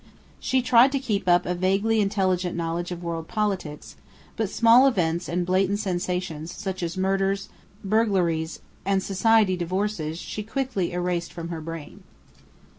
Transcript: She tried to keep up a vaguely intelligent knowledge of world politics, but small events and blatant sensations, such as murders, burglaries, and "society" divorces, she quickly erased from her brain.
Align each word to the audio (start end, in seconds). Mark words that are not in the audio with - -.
She 0.39 0.63
tried 0.63 0.91
to 0.93 0.99
keep 0.99 1.27
up 1.29 1.45
a 1.45 1.53
vaguely 1.53 2.01
intelligent 2.01 2.55
knowledge 2.57 2.91
of 2.91 3.03
world 3.03 3.27
politics, 3.27 3.97
but 4.35 4.49
small 4.49 4.87
events 4.87 5.29
and 5.29 5.45
blatant 5.45 5.77
sensations, 5.77 6.51
such 6.51 6.81
as 6.81 6.97
murders, 6.97 7.49
burglaries, 7.83 8.61
and 8.83 9.03
"society" 9.03 9.55
divorces, 9.55 10.17
she 10.17 10.41
quickly 10.41 10.91
erased 10.91 11.31
from 11.31 11.49
her 11.49 11.61
brain. 11.61 12.01